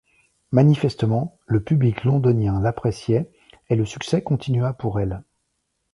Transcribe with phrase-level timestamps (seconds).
[0.51, 3.29] Manifestement, le public londonien l'appréciait
[3.69, 5.21] et le succès continua pour elle.